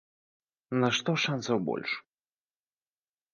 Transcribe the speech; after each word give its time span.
На 0.83 0.89
што 0.99 1.15
шанцаў 1.25 1.57
больш? 1.69 1.91